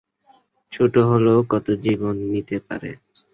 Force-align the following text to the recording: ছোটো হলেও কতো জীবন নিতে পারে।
ছোটো 0.71 0.99
হলেও 1.09 1.39
কতো 1.51 1.71
জীবন 1.83 2.15
নিতে 2.31 2.57
পারে। 2.67 2.91